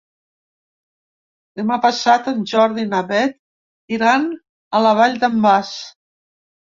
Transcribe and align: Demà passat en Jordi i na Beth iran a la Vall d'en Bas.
Demà 1.59 1.77
passat 1.83 2.31
en 2.33 2.41
Jordi 2.53 2.85
i 2.85 2.87
na 2.95 3.03
Beth 3.13 3.95
iran 3.99 4.29
a 4.81 4.85
la 4.87 4.95
Vall 5.01 5.19
d'en 5.25 5.37
Bas. 5.49 5.75